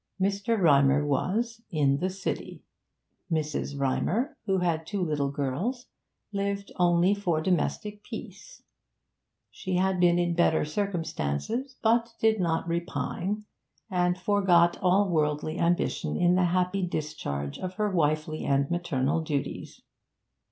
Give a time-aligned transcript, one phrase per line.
[0.19, 0.59] Mr.
[0.59, 2.63] Rymer was 'in the City';
[3.31, 3.79] Mrs.
[3.79, 5.89] Rymer, who had two little girls,
[6.31, 8.63] lived only for domestic peace
[9.51, 13.45] she had been in better circumstances, but did not repine,
[13.91, 19.83] and forgot all worldly ambition in the happy discharge of her wifely and maternal duties.